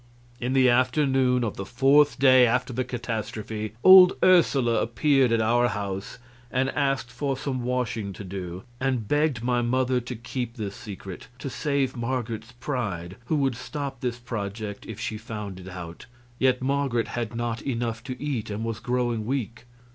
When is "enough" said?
17.61-18.03